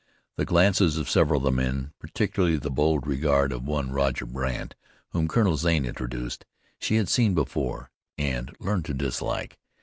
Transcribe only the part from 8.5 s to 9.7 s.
learned to dislike.